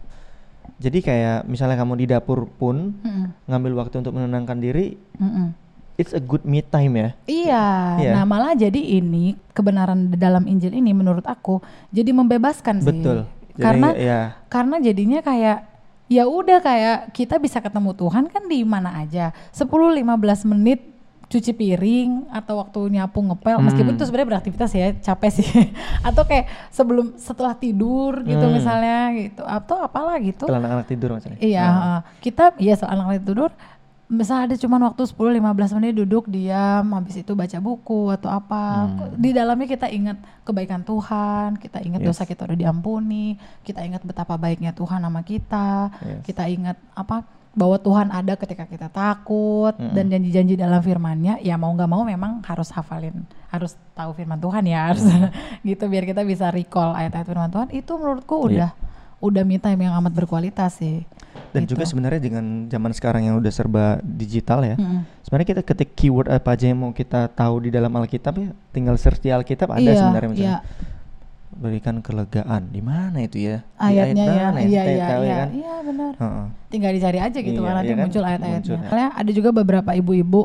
[0.75, 5.55] Jadi kayak misalnya kamu di dapur pun Mm-mm, ngambil waktu untuk menenangkan diri, mm-mm.
[5.95, 7.09] it's a good me time ya.
[7.25, 7.65] Iya,
[7.99, 8.11] Iya.
[8.15, 12.91] nah malah jadi ini kebenaran dalam Injil ini menurut aku jadi membebaskan sih.
[12.91, 13.17] Betul.
[13.55, 14.19] Jadi Karena ya
[14.51, 15.57] karena jadinya kayak
[16.05, 20.03] ya udah kayak kita bisa ketemu Tuhan kan di mana aja 10-15
[20.51, 20.94] menit
[21.25, 23.97] cuci piring atau waktu nyapu ngepel meskipun Hmm.
[23.97, 25.47] itu sebenarnya beraktivitas ya capek sih
[26.07, 28.53] atau kayak sebelum setelah tidur gitu Hmm.
[28.53, 31.39] misalnya gitu atau apalah gitu setelah anak-anak tidur maksudnya.
[31.39, 33.49] iya uh, kita iya setelah anak tidur
[34.05, 35.41] misalnya ada cuman waktu 10-15
[35.73, 39.17] menit duduk diam habis itu baca buku atau apa Hmm.
[39.17, 42.07] di dalamnya kita ingat kebaikan Tuhan kita ingat Yes.
[42.07, 43.33] dosa kita udah diampuni
[43.65, 46.21] kita ingat betapa baiknya Tuhan sama kita Yes.
[46.21, 49.91] kita ingat apa bahwa Tuhan ada ketika kita takut Mm-mm.
[49.91, 54.63] dan janji-janji dalam firman-Nya ya mau nggak mau memang harus hafalin harus tahu firman Tuhan
[54.63, 55.07] ya harus
[55.63, 58.45] gitu biar kita bisa recall ayat-ayat firman Tuhan itu menurutku Iya.
[58.45, 58.69] udah
[59.17, 61.07] udah me time yang amat berkualitas sih
[61.51, 61.75] Dan Gitu.
[61.75, 65.07] juga sebenarnya dengan zaman sekarang yang udah serba digital ya, Mm-mm.
[65.21, 68.95] sebenarnya kita ketik keyword apa aja yang mau kita tahu di dalam Alkitab ya, tinggal
[68.95, 70.47] search di Alkitab ada Iya, sebenarnya misalnya.
[70.51, 70.94] iya.
[71.47, 73.63] Berikan kelegaan di mana itu ya?
[73.77, 75.49] Di ayatnya ayat ya mana iya iya ya iya kan?
[75.51, 76.45] iya benar Heeh.
[76.67, 78.03] tinggal dicari aja gitu Iya, kan nanti iya kan?
[78.03, 78.87] muncul ayat-ayatnya ya.
[78.87, 80.41] Soalnya ada juga beberapa ibu-ibu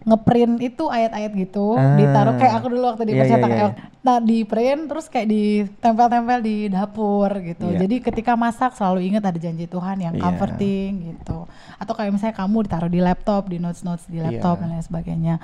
[0.00, 1.92] ngeprint itu ayat-ayat gitu Ah.
[1.94, 3.70] ditaruh kayak aku dulu waktu di Iya, iya, percetakan iya, El.
[4.00, 7.78] nah di print terus kayak ditempel-tempel di dapur gitu Iya.
[7.78, 10.22] jadi ketika masak selalu ingat ada janji Tuhan yang Iya.
[10.22, 11.44] comforting gitu
[11.76, 14.60] atau kayak misalnya kamu ditaruh di laptop di notes notes di laptop Iya.
[14.62, 15.34] dan lain sebagainya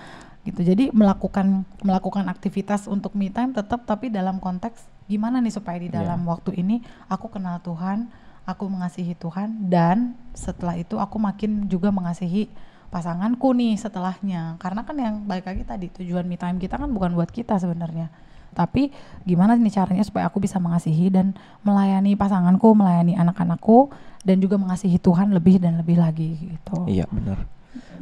[0.42, 1.46] gitu jadi melakukan
[1.82, 6.02] melakukan aktivitas untuk me time tetap tapi dalam konteks gimana nih supaya di Iya.
[6.02, 8.10] dalam waktu ini aku kenal Tuhan
[8.42, 12.46] aku mengasihi Tuhan dan setelah itu aku makin juga mengasihi
[12.86, 17.12] pasanganku nih setelahnya karena kan yang balik lagi tadi tujuan me time kita kan bukan
[17.12, 18.06] buat kita sebenarnya
[18.52, 18.88] tapi
[19.22, 23.90] gimana nih caranya supaya aku bisa mengasihi dan melayani pasanganku melayani anak-anakku
[24.22, 27.42] dan juga mengasihi Tuhan lebih dan lebih lagi gitu Iya benar.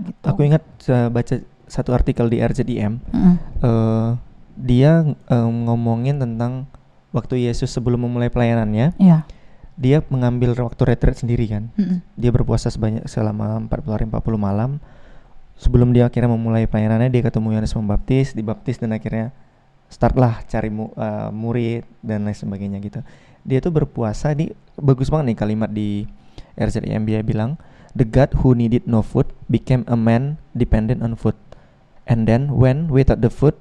[0.05, 3.35] gitu Aku ingat uh, baca satu artikel di RZIM, Mm-mm.
[3.59, 4.11] eh,
[4.55, 6.69] dia eh, ngomongin tentang
[7.14, 9.22] waktu Yesus sebelum memulai pelayanannya, Iya.
[9.74, 11.70] dia mengambil waktu retreat sendiri kan.
[11.74, 12.03] Mm-mm.
[12.14, 14.70] dia berpuasa sebanyak selama 40 hari 40 malam
[15.55, 19.31] sebelum dia akhirnya memulai pelayanannya dia ketemu Yohanes Pembaptis dibaptis dan akhirnya
[19.87, 22.98] startlah cari mu- uh, murid dan lain sebagainya gitu
[23.42, 26.11] dia tuh berpuasa di bagus banget nih kalimat di
[26.55, 27.55] RZIM dia bilang
[27.94, 31.38] the God who needed no food became a man dependent on food
[32.05, 33.55] and then when without the food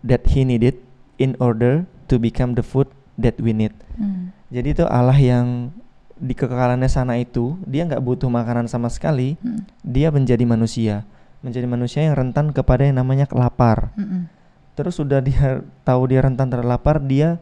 [0.00, 0.80] that he needed
[1.16, 2.88] in order to become the food
[3.18, 4.28] that we need Mm.
[4.52, 5.72] jadi itu Allah yang
[6.16, 9.36] di kekekalannya sana itu dia nggak butuh makanan sama sekali.
[9.44, 9.60] Mm.
[9.84, 11.04] Dia menjadi manusia,
[11.44, 13.92] menjadi manusia yang rentan kepada yang namanya lapar.
[13.94, 14.32] Mm-mm.
[14.76, 17.40] Terus sudah dia tahu dia rentan terhadap lapar, dia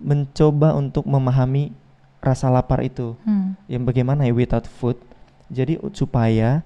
[0.00, 1.72] mencoba untuk memahami
[2.20, 3.16] rasa lapar itu.
[3.24, 3.56] Mm.
[3.68, 5.00] Yang bagaimana ya without food.
[5.48, 6.62] Jadi supaya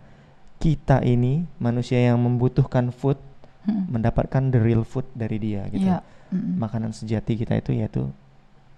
[0.59, 3.17] kita ini manusia yang membutuhkan food
[3.65, 3.97] Mm.
[3.97, 5.89] mendapatkan the real food dari dia gitu.
[5.89, 6.05] Iya.
[6.29, 6.61] Mm-mm.
[6.61, 8.13] Makanan sejati kita itu yaitu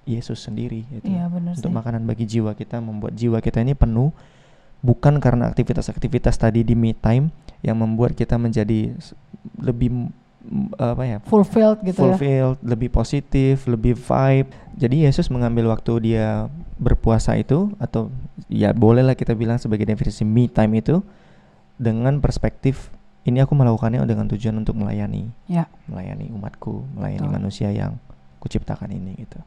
[0.07, 1.11] Yesus sendiri gitu.
[1.11, 1.77] Iya benar untuk sih.
[1.77, 4.15] makanan bagi jiwa kita membuat jiwa kita ini penuh
[4.87, 7.35] bukan karena aktivitas-aktivitas tadi di me time
[7.67, 8.95] yang membuat kita menjadi
[9.59, 10.15] lebih
[10.79, 12.15] apa ya Fulfilled gitu ya.
[12.15, 16.47] fulfilled lebih positif lebih vibe jadi Yesus mengambil waktu dia
[16.79, 18.15] berpuasa itu atau
[18.47, 21.03] ya bolehlah kita bilang sebagai definisi me time itu
[21.75, 22.95] dengan perspektif
[23.27, 25.67] ini aku melakukannya dengan tujuan untuk melayani Ya.
[25.87, 27.37] melayani umatku melayani Betul.
[27.37, 27.99] manusia yang
[28.39, 29.43] kuciptakan ini gitu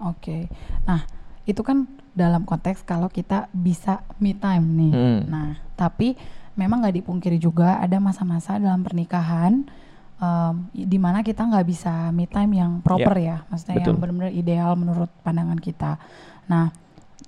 [0.00, 0.48] Oke.
[0.88, 1.04] Nah,
[1.44, 1.84] itu kan
[2.16, 4.92] dalam konteks kalau kita bisa me time nih.
[4.96, 5.20] Hmm.
[5.28, 6.16] Nah, tapi
[6.56, 9.68] memang nggak dipungkiri juga ada masa-masa dalam pernikahan
[10.16, 14.00] em, di mana kita nggak bisa me time yang proper ya, maksudnya yang betul.
[14.00, 16.00] benar-benar ideal menurut pandangan kita.
[16.48, 16.72] Nah,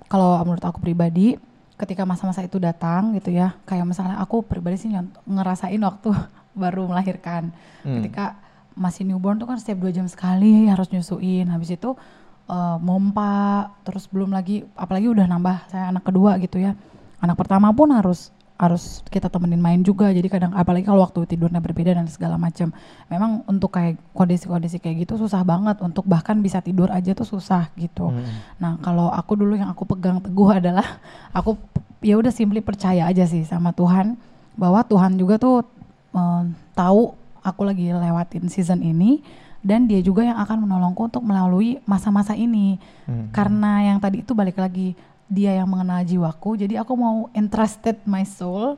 [0.09, 1.37] kalau menurut aku pribadi,
[1.77, 4.89] ketika masa-masa itu datang gitu ya, kayak misalnya aku pribadi sih
[5.25, 6.09] ngerasain waktu
[6.61, 7.99] baru melahirkan, Hmm.
[7.99, 8.39] ketika
[8.73, 11.93] masih newborn tuh kan setiap dua jam sekali harus nyusuin, habis itu
[12.49, 16.73] eh, mompa, terus belum lagi, apalagi udah nambah saya anak kedua gitu ya,
[17.21, 20.13] anak pertama pun harus harus kita temenin main juga.
[20.13, 22.69] Jadi kadang apalagi kalau waktu tidurnya berbeda dan segala macam
[23.09, 25.81] memang untuk kayak kondisi-kondisi kayak gitu susah banget.
[25.81, 28.13] Untuk bahkan bisa tidur aja tuh susah gitu.
[28.13, 28.25] Hmm.
[28.61, 31.01] nah kalau aku dulu yang aku pegang teguh adalah
[31.33, 31.57] aku
[32.03, 34.15] ya udah simply percaya aja sih sama Tuhan.
[34.53, 35.65] Bahwa Tuhan juga tuh
[36.13, 36.43] eh,
[36.77, 39.25] tahu aku lagi lewatin season ini.
[39.63, 42.75] Dan dia juga yang akan menolongku untuk melalui masa-masa ini.
[43.03, 43.31] Hmm.
[43.35, 44.95] karena yang tadi itu balik lagi
[45.33, 48.77] dia yang mengenal jiwaku jadi aku mau entrusted my soul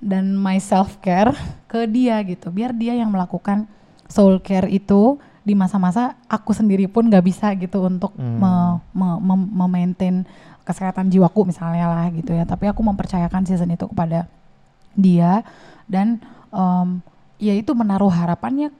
[0.00, 1.36] dan my self care
[1.68, 2.48] ke dia gitu.
[2.48, 3.68] Biar dia yang melakukan
[4.08, 8.40] soul care itu di masa-masa aku sendiri pun nggak bisa gitu untuk Hmm.
[8.40, 10.16] me- me- mem- memaintain
[10.64, 12.48] kesehatan jiwaku misalnya lah gitu ya.
[12.48, 14.24] Tapi aku mempercayakan season itu kepada
[14.96, 15.44] dia
[15.84, 16.16] dan
[16.48, 17.04] em,
[17.36, 18.72] ya itu menaruh harapannya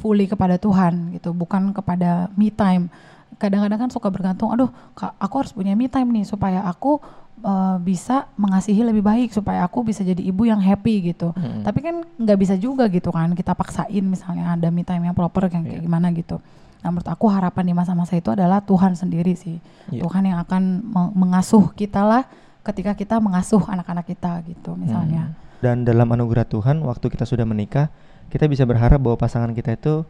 [0.00, 2.88] fully kepada Tuhan gitu bukan kepada me time
[3.36, 6.96] kadang-kadang kan suka bergantung aduh Kak, aku harus punya me time nih supaya aku
[7.38, 11.60] eh, bisa mengasihi lebih baik supaya aku bisa jadi ibu yang happy gitu Hmm.
[11.62, 15.46] tapi kan nggak bisa juga gitu kan kita paksain misalnya ada me time yang proper
[15.46, 15.80] kayak Iya.
[15.80, 16.40] gimana gitu
[16.78, 20.00] nah menurut aku harapan di masa-masa itu adalah Tuhan sendiri sih Iya.
[20.00, 22.24] Tuhan yang akan me- mengasuh kita lah
[22.62, 25.44] ketika kita mengasuh anak-anak kita gitu misalnya Hmm.
[25.56, 27.88] Dan dalam anugerah Tuhan, waktu kita sudah menikah,
[28.28, 30.04] kita bisa berharap bahwa pasangan kita itu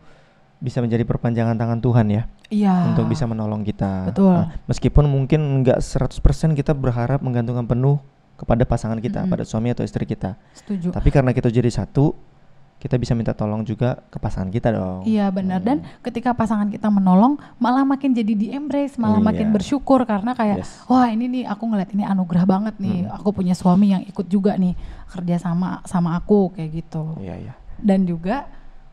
[0.57, 4.09] bisa menjadi perpanjangan tangan Tuhan ya, iya untuk bisa menolong kita.
[4.09, 4.33] Betul.
[4.33, 6.16] Nah, meskipun mungkin nggak 100%
[6.53, 8.01] kita berharap menggantungkan penuh
[8.37, 9.33] kepada pasangan kita, Mm-mm.
[9.33, 10.37] pada suami atau istri kita.
[10.53, 12.16] setuju Tapi karena kita jadi satu,
[12.77, 15.01] kita bisa minta tolong juga ke pasangan kita dong.
[15.05, 15.88] Iya benar dan Hmm.
[16.03, 19.55] ketika pasangan kita menolong malah makin jadi di embrace malah makin Iya.
[19.57, 20.85] bersyukur karena kayak Yes.
[20.85, 23.16] wah ini nih aku ngeliat ini anugerah banget nih Hmm.
[23.16, 24.77] aku punya suami yang ikut juga nih
[25.09, 27.53] kerja sama sama aku kayak gitu Iya, iya.
[27.81, 28.45] dan juga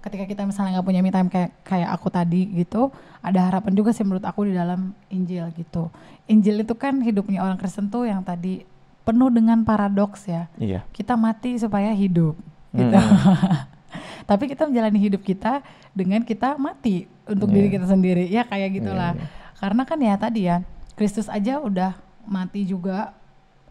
[0.04, 2.92] ketika kita misalnya nggak punya me time kayak kayak aku tadi gitu
[3.24, 5.88] ada harapan juga sih menurut aku di dalam Injil gitu
[6.28, 8.68] Injil itu kan hidupnya orang Kristen tuh yang tadi
[9.04, 10.84] penuh dengan paradoks ya Iya.
[10.92, 12.36] kita mati supaya hidup
[12.76, 12.92] gitu.
[12.92, 13.72] Mm.
[14.30, 15.60] Tapi kita menjalani hidup kita
[15.92, 17.56] dengan kita mati untuk Iya.
[17.60, 18.24] diri kita sendiri.
[18.32, 19.14] Ya kayak gitulah.
[19.14, 19.28] Iya,
[19.60, 20.64] Karena kan ya tadi ya
[20.96, 23.12] Kristus aja udah mati juga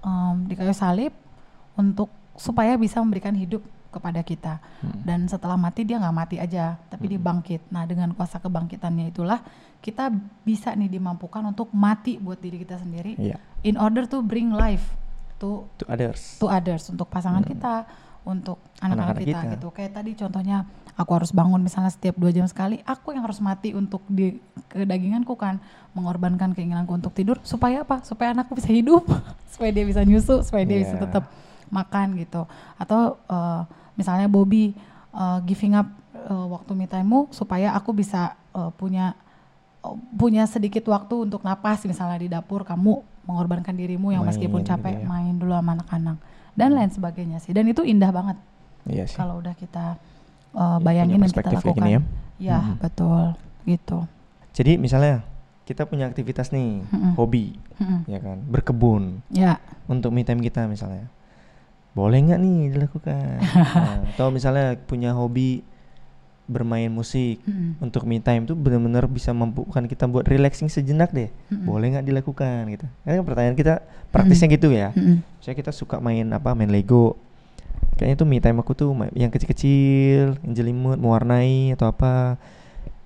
[0.04, 1.12] em, di kayu salib
[1.72, 4.56] untuk supaya bisa memberikan hidup kepada kita.
[4.80, 5.04] Hmm.
[5.04, 7.68] Dan setelah mati dia nggak mati aja, tapi dia bangkit.
[7.68, 9.44] Nah dengan kuasa kebangkitannya itulah
[9.78, 10.08] kita
[10.42, 13.36] bisa nih dimampukan untuk mati buat diri kita sendiri Iya.
[13.62, 14.94] in order to bring life
[15.36, 16.38] to To others.
[16.38, 17.50] to others untuk pasangan Hmm.
[17.50, 17.74] kita
[18.22, 19.52] untuk anak-anak kita, kita.
[19.52, 20.62] gitu kayak tadi contohnya
[20.94, 25.34] aku harus bangun misalnya setiap dua jam sekali aku yang harus mati untuk di kedaginganku
[25.34, 25.58] kan
[25.90, 29.02] mengorbankan keinginanku untuk tidur supaya apa supaya anakku bisa hidup
[29.50, 31.02] supaya dia bisa nyusu supaya dia bisa Iya.
[31.02, 31.24] tetap
[31.68, 33.62] makan gitu atau eh,
[33.94, 34.72] misalnya Bobby
[35.10, 39.14] eh, giving up eh, waktu me time-mu supaya aku bisa eh, punya
[39.80, 44.68] eh, punya sedikit waktu untuk napas misalnya di dapur kamu mengorbankan dirimu yang meskipun Main
[44.68, 45.06] capek gitu ya.
[45.06, 46.16] main dulu sama anak-anak
[46.52, 48.34] dan lain sebagainya sih dan itu indah banget
[48.82, 49.14] Iya sih.
[49.14, 49.94] kalau udah kita
[50.52, 52.00] uh, Ya, bayangin dan kita lakukan ya.
[52.36, 52.74] ya Mhm.
[52.78, 53.22] betul
[53.62, 53.98] gitu
[54.52, 55.22] Jadi misalnya
[55.62, 57.14] kita punya aktivitas nih, Mm-mm.
[57.14, 58.04] hobi, Mm-mm.
[58.04, 61.06] ya kan, berkebun ya untuk me time kita misalnya.
[61.92, 63.36] Boleh nggak nih dilakukan?
[63.82, 65.64] Nah, atau misalnya punya hobi
[66.50, 67.78] bermain musik Mm-mm.
[67.80, 71.30] untuk me time tuh benar-benar bisa mampukan kita buat relaxing sejenak deh.
[71.48, 71.64] Mm-mm.
[71.64, 72.86] Boleh nggak dilakukan gitu?
[73.06, 73.80] Kan pertanyaan kita
[74.12, 74.92] praktisnya gitu ya.
[74.92, 75.24] Mm-mm.
[75.40, 76.52] Saya kita suka main apa?
[76.52, 77.16] Main Lego.
[77.96, 82.40] Kayaknya tuh me time aku tuh yang kecil-kecil, yang jelimut, mewarnai atau apa.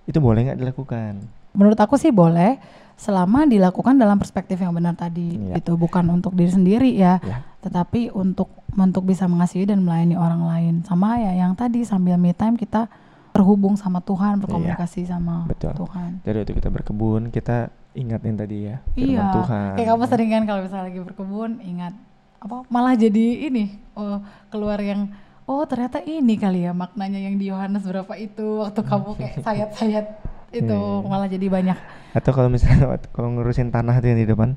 [0.07, 1.27] Itu boleh nggak dilakukan?
[1.57, 2.61] menurut aku sih boleh
[2.97, 5.61] selama dilakukan dalam perspektif yang benar tadi Iya.
[5.61, 7.45] gitu bukan untuk diri sendiri ya Ya.
[7.61, 12.33] tetapi untuk untuk bisa mengasihi dan melayani orang lain sama ya yang tadi sambil me
[12.33, 12.89] time kita
[13.31, 15.77] terhubung sama Tuhan berkomunikasi sama Betul.
[15.77, 19.71] Tuhan Jadi waktu kita berkebun kita ingatin tadi ya firman Iya, Tuhan.
[19.77, 21.93] kayak kamu sering kan kalau misalnya lagi berkebun ingat
[22.37, 25.13] apa malah jadi ini oh, keluar yang
[25.45, 30.07] oh ternyata ini kali ya maknanya yang di Yohanes berapa itu waktu kamu kayak sayat-sayat
[30.51, 31.09] itu Iya, iya.
[31.09, 31.79] malah jadi banyak.
[32.13, 34.55] Atau kalau misalnya kalau ngurusin tanah tuh yang di depan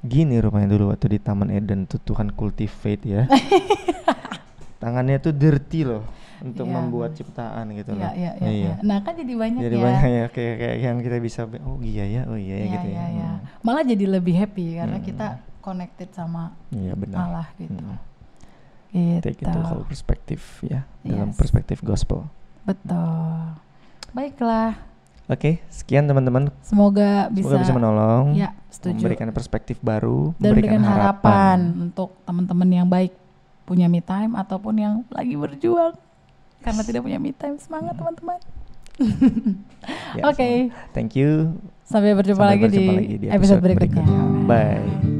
[0.00, 3.22] gini rupanya dulu waktu di Taman Eden tuh Tuhan cultivate ya.
[4.78, 6.06] Tangannya tuh dirty loh
[6.38, 6.72] untuk Iya.
[6.72, 8.12] membuat ciptaan gitu Iya, loh.
[8.14, 8.72] iya, iya, iya.
[8.80, 9.82] Nah kan jadi banyak Jadi ya.
[9.82, 12.86] banyak ya kayak kayak yang kita bisa oh iya ya, oh iya ya Iya, gitu
[12.86, 12.94] ya.
[12.94, 13.28] iya, iya.
[13.28, 13.42] Hmm.
[13.60, 15.04] Malah jadi lebih happy karena Hmm.
[15.04, 15.26] kita
[15.58, 17.18] connected sama Iya benar.
[17.20, 17.74] Allah gitu.
[17.74, 17.98] Hmm.
[18.88, 19.20] Gitu.
[19.20, 21.36] Take itu whole perspektif ya dalam Yes.
[21.36, 22.30] perspektif gospel.
[22.62, 23.58] Betul.
[24.08, 24.78] Baiklah,
[25.28, 26.48] Oke, sekian teman-teman.
[26.64, 28.24] semoga bisa, Semoga bisa menolong.
[28.32, 28.96] Ya, setuju.
[28.96, 33.12] memberikan perspektif baru, dan memberikan memberikan harapan untuk teman-teman yang baik
[33.62, 35.92] punya me time ataupun yang lagi berjuang
[36.58, 37.60] karena tidak punya me time.
[37.60, 38.00] Semangat Hmm.
[38.02, 38.40] teman-teman.
[40.18, 40.72] Ya, Oke.
[40.90, 41.54] Thank you.
[41.84, 44.04] Sampai berjumpa, Sampai lagi, berjumpa di lagi di episode berikutnya.
[44.44, 45.17] Bye.